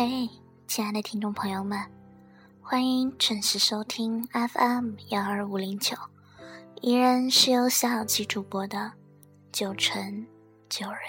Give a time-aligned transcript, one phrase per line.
[0.00, 0.30] 嘿，
[0.68, 1.76] 亲爱的听众朋友们，
[2.62, 5.96] 欢迎准时收听 FM 幺二五零九，
[6.82, 8.92] 依然是由小七主播的
[9.50, 10.24] 九成
[10.68, 11.00] 九人。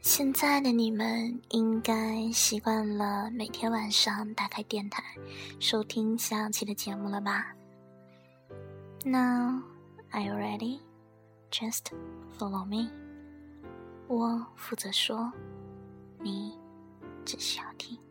[0.00, 5.04] 现在的你们应该习惯了每天晚上打开电台
[5.60, 7.54] 收听小七的节目了吧
[9.04, 9.60] ？Now,
[10.12, 10.80] are you ready?
[11.50, 11.92] Just
[12.38, 12.88] follow me.
[14.08, 15.30] 我负责说，
[16.20, 16.58] 你
[17.26, 18.05] 只需要听。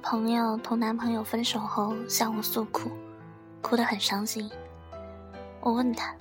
[0.00, 2.90] 朋友同男朋友分手后向我诉苦，
[3.60, 4.50] 哭得很伤心。
[5.60, 6.14] 我问他，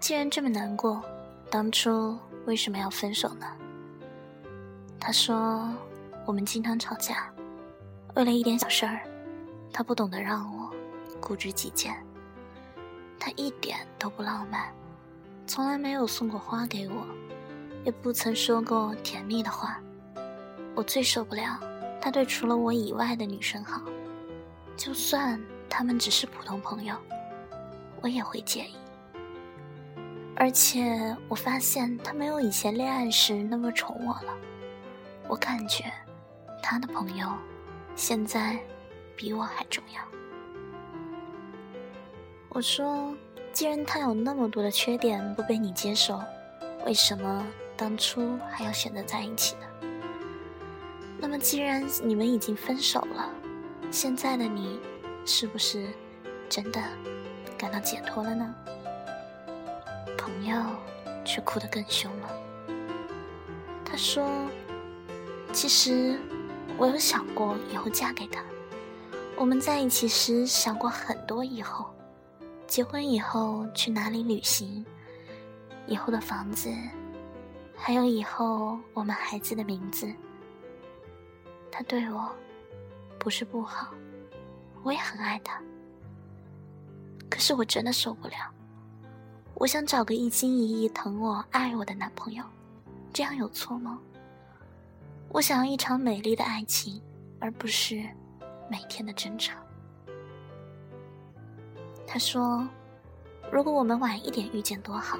[0.00, 1.02] 既然这么难过，
[1.48, 3.46] 当初为什么要分手呢？
[4.98, 5.68] 他说，
[6.26, 7.32] 我们经常吵架，
[8.14, 9.00] 为了一点小事儿，
[9.72, 10.70] 他不懂得让我，
[11.20, 11.94] 固执己见。
[13.18, 14.72] 他一点都不浪漫，
[15.46, 17.06] 从来没有送过花给我，
[17.84, 19.78] 也不曾说过甜蜜的话。
[20.74, 21.58] 我最受不了。
[22.04, 23.80] 他对除了我以外的女生好，
[24.76, 26.94] 就算他们只是普通朋友，
[28.02, 28.74] 我也会介意。
[30.36, 34.36] 而且我发现他没有以前恋爱时那么宠我了。
[35.28, 35.90] 我感觉
[36.62, 37.26] 他的朋友
[37.96, 38.58] 现在
[39.16, 40.02] 比我还重要。
[42.50, 43.16] 我说，
[43.50, 46.20] 既然他有那么多的缺点不被你接受，
[46.84, 47.46] 为什么
[47.78, 49.62] 当初还要选择在一起呢？
[51.26, 53.30] 那么，既然你们已经分手了，
[53.90, 54.78] 现在的你
[55.24, 55.88] 是不是
[56.50, 56.78] 真的
[57.56, 58.54] 感到解脱了呢？
[60.18, 60.54] 朋友
[61.24, 62.28] 却哭得更凶了。
[63.86, 64.28] 他说
[65.50, 66.20] ：“其实
[66.76, 68.44] 我有想过以后嫁给他。
[69.34, 71.86] 我们在一起时想过很多以后，
[72.66, 74.84] 结婚以后去哪里旅行，
[75.86, 76.70] 以后的房子，
[77.74, 80.06] 还有以后我们孩子的名字。”
[81.76, 82.30] 他对我
[83.18, 83.92] 不是不好，
[84.84, 85.60] 我也很爱他。
[87.28, 88.36] 可是我真的受不了。
[89.54, 92.44] 我想找个一心一意疼我、爱我的男朋友，
[93.12, 93.98] 这样有错吗？
[95.30, 97.02] 我想要一场美丽的爱情，
[97.40, 97.96] 而不是
[98.70, 99.58] 每天的争吵。
[102.06, 102.68] 他说
[103.50, 105.18] ：“如果我们晚一点遇见多好。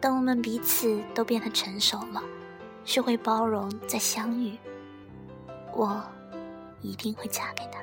[0.00, 2.22] 等我们彼此都变得成熟了，
[2.86, 4.58] 学会包容，再相遇。”
[5.72, 6.02] 我
[6.80, 7.80] 一定会嫁给他。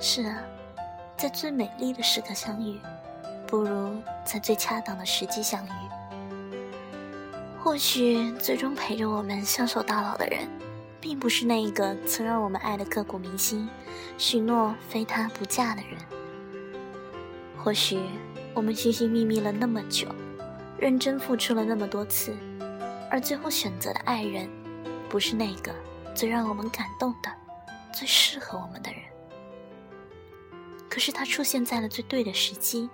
[0.00, 0.42] 是啊，
[1.16, 2.78] 在最美丽的时刻相遇，
[3.46, 5.70] 不如在最恰当的时机相遇。
[7.62, 10.48] 或许最终陪着我们相守到老的人，
[11.00, 13.68] 并不是那一个曾让我们爱的刻骨铭心、
[14.18, 15.96] 许诺非他不嫁的人。
[17.56, 18.00] 或许
[18.52, 20.08] 我们寻寻觅觅了那么久，
[20.76, 22.34] 认真付出了那么多次，
[23.08, 24.50] 而最后选择的爱人。
[25.12, 25.70] 不是那个
[26.14, 27.30] 最让我们感动的、
[27.92, 28.98] 最适合我们的人，
[30.88, 32.88] 可是他出现在了最对的时机，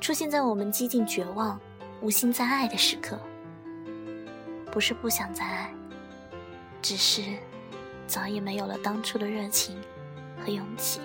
[0.00, 1.60] 出现在我们几近绝望、
[2.00, 3.16] 无心再爱的时刻。
[4.72, 5.72] 不是不想再爱，
[6.82, 7.22] 只是
[8.08, 9.80] 早已没有了当初的热情
[10.44, 11.00] 和勇气。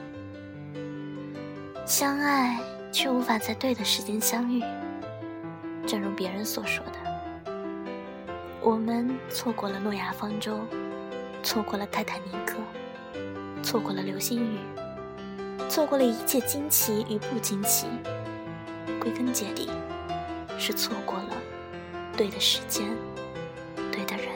[1.85, 2.59] 相爱
[2.91, 4.63] 却无法在对的时间相遇，
[5.85, 7.08] 正如别人所说的。
[8.61, 10.59] 我们错过了诺亚方舟，
[11.41, 12.57] 错过了泰坦尼克，
[13.63, 14.57] 错过了流星雨，
[15.69, 17.87] 错过了一切惊奇与不惊奇。
[18.99, 19.69] 归根结底，
[20.57, 21.37] 是错过了
[22.17, 22.85] 对的时间，
[23.91, 24.27] 对的人。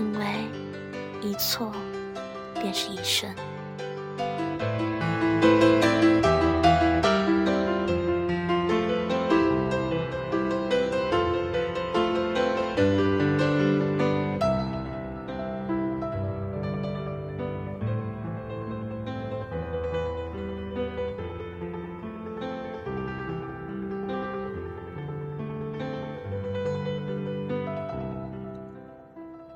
[0.00, 0.24] 因为
[1.20, 1.70] 一错，
[2.54, 3.28] 便是一生。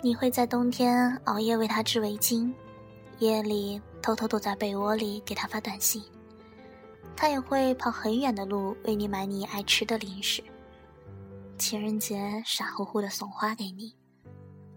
[0.04, 2.52] 你会在冬天熬夜为他织围巾，
[3.20, 6.02] 夜里偷偷躲在被窝里给他发短信。
[7.14, 10.42] 他也会跑很远的路为你买你爱吃的零食。
[11.56, 13.94] 情人节傻乎乎的送花给你，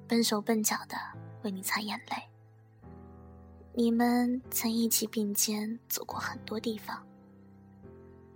[0.07, 0.95] 笨手笨脚的
[1.41, 2.15] 为你擦眼泪。
[3.73, 7.03] 你们曾一起并肩走过很多地方，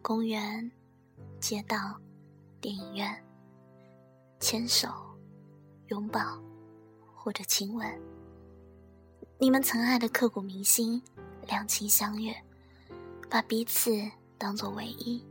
[0.02, 0.72] 公园、
[1.40, 1.78] 街道、
[2.60, 3.24] 电影院，
[4.40, 4.90] 牵手、
[5.90, 6.42] 拥抱
[7.22, 7.86] 或者亲吻。
[9.38, 11.02] 你们曾爱的刻骨铭心，
[11.48, 12.34] 两情相悦，
[13.30, 13.92] 把彼此
[14.38, 15.24] 当作唯一。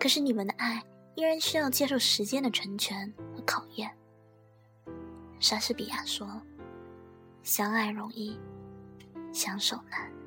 [0.00, 0.82] 可是你们的爱
[1.14, 3.90] 依然需要接受时间的成全和考验。
[5.38, 6.40] 莎士比亚说
[7.44, 8.38] ：“相爱容易。”
[9.32, 10.21] 相守难。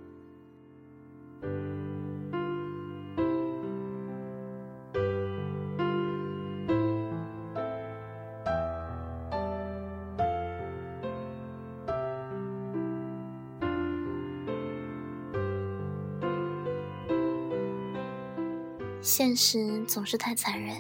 [19.06, 20.76] 现实总是太残忍，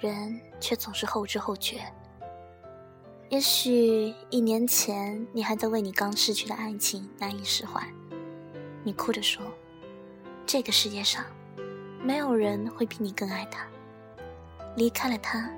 [0.00, 1.82] 人却总是后知后觉。
[3.28, 7.86] 也许一年前，你还在为你刚失去的爱情难以释怀，
[8.82, 9.44] 你哭着说
[10.46, 11.22] ：“这个世界上，
[12.02, 13.68] 没有人会比你更爱他。
[14.74, 15.52] 离开了他，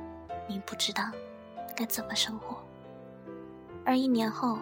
[0.49, 1.05] 你不知道
[1.77, 2.61] 该怎么生活。”
[3.87, 4.59] 而一年后，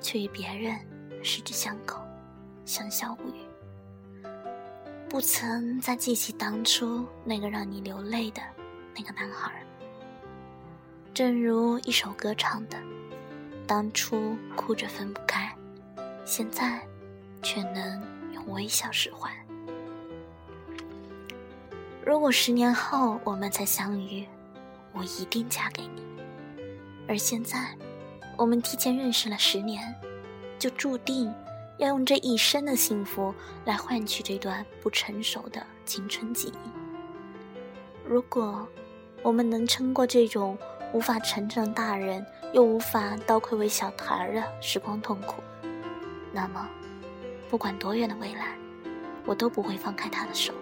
[0.00, 0.74] 却与别人
[1.22, 2.00] 十指相扣，
[2.64, 3.45] 相笑无语，
[5.08, 8.42] 不曾再记起当初那个让你流泪的
[8.96, 9.52] 那个男孩。
[11.14, 12.76] 正如一首歌唱的
[13.66, 15.50] ：“当初哭着分不开，
[16.24, 16.84] 现在
[17.40, 18.02] 却能
[18.34, 19.30] 用微笑释怀。”
[22.04, 24.26] 如果十年后我们再相遇，
[24.92, 26.02] 我一定嫁给你。
[27.08, 27.76] 而现在，
[28.36, 29.94] 我们提前认识了十年，
[30.58, 31.32] 就注定
[31.78, 33.34] 要用这一生的幸福
[33.64, 36.70] 来换取这段不成熟的青春记忆。
[38.04, 38.66] 如果
[39.22, 40.56] 我们能撑过这种……
[40.92, 45.42] 无法成长大人，又无法倒退为小孩儿的时光痛苦，
[46.32, 46.66] 那么，
[47.50, 48.56] 不管多远的未来，
[49.26, 50.54] 我都不会放开他的手。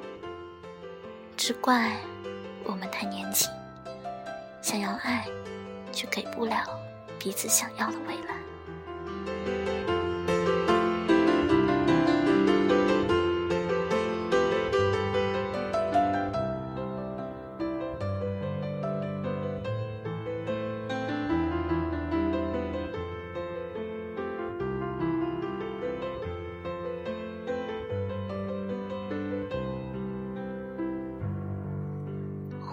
[1.37, 1.93] 只怪
[2.64, 3.52] 我们太年轻，
[4.62, 5.26] 想要爱，
[5.93, 6.56] 却给不了
[7.19, 9.53] 彼此想要的未来。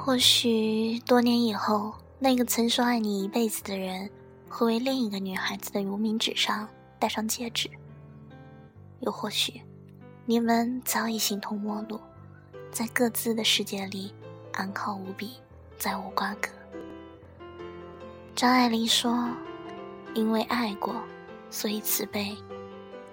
[0.03, 4.09] 或许多年以后，那个曾说爱你一辈子的人，
[4.49, 6.67] 会为另一个女孩子的无名指上
[6.97, 7.69] 戴上戒指。
[9.01, 9.61] 又或许，
[10.25, 11.99] 你们早已形同陌路，
[12.71, 14.11] 在各自的世界里
[14.53, 15.35] 安好无比，
[15.77, 16.49] 再无瓜葛。
[18.35, 19.29] 张爱玲说
[20.15, 20.95] ：“因为爱过，
[21.51, 22.35] 所以慈悲；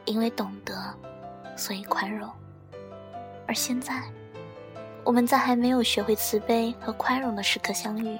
[0.06, 0.75] 因为懂得，
[1.55, 2.26] 所以宽容。”
[3.46, 4.11] 而现在。
[5.09, 8.19] 我们在还没有学会慈悲和宽容的时刻相遇，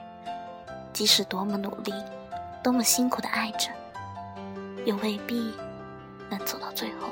[0.90, 1.93] 即使多么努力，
[2.64, 3.69] 多么辛苦的爱着，
[4.87, 5.52] 也未必
[6.31, 7.11] 能走到最后。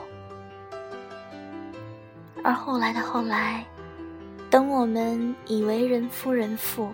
[2.42, 3.66] 而后来的后来，
[4.48, 6.90] 等我们以为人夫人妇，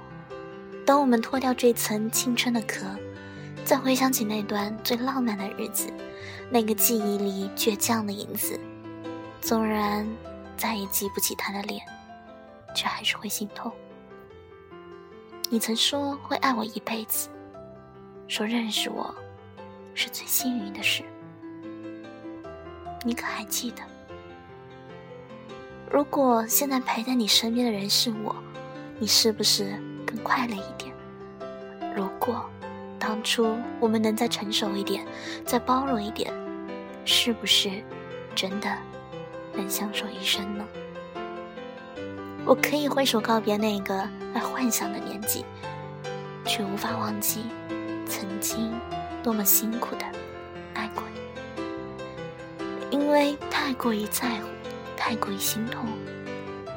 [0.85, 2.85] 等我们脱掉这层青春的壳，
[3.65, 5.89] 再回想起那段最浪漫的日子，
[6.51, 8.59] 那个记忆里倔强的影子，
[9.41, 10.05] 纵然
[10.57, 11.81] 再也记不起他的脸。
[12.75, 13.73] 却还是会心痛。
[15.51, 17.29] 你曾说会爱我一辈子，
[18.27, 19.15] 说认识我
[19.95, 21.03] 是最幸运的事。
[23.05, 23.83] 你可还记得？
[25.91, 28.35] 如果现在陪在你身边的人是我，
[28.99, 30.95] 你是不是更快乐一点？
[31.95, 32.49] 如果
[32.99, 35.05] 当初我们能再成熟一点，
[35.45, 36.33] 再包容一点，
[37.05, 37.83] 是不是
[38.35, 38.75] 真的
[39.53, 40.65] 能相守一生呢？
[42.45, 44.01] 我可以挥手告别那个
[44.35, 45.45] 爱幻想的年纪，
[46.45, 47.45] 却无法忘记
[48.07, 48.73] 曾经
[49.23, 50.05] 多么辛苦的
[50.75, 51.21] 爱过你。
[52.91, 54.49] 因为太过于在乎，
[54.97, 55.87] 太过于心痛，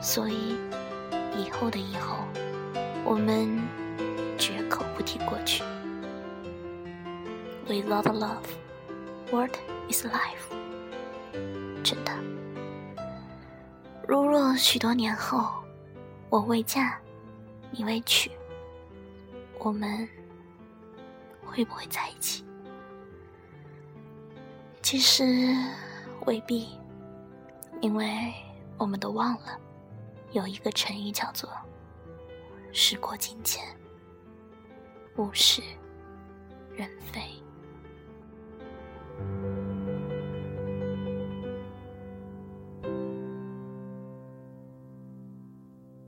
[0.01, 0.55] 所以
[1.35, 2.17] 以后的以后，
[3.03, 3.59] 我们
[4.37, 5.63] 绝口不提过去。
[7.67, 8.45] We love love,
[9.31, 9.51] what
[9.89, 10.45] is life？
[14.07, 15.51] 如若许多年后，
[16.29, 16.99] 我未嫁，
[17.71, 18.29] 你未娶，
[19.57, 20.07] 我们
[21.43, 22.45] 会不会在一起？
[24.83, 25.23] 其实
[26.27, 26.77] 未必，
[27.81, 28.31] 因为
[28.77, 29.59] 我们都忘了，
[30.33, 31.49] 有一个成语叫做
[32.71, 33.63] 时过境迁，
[35.17, 35.63] 物是
[36.75, 37.21] 人非。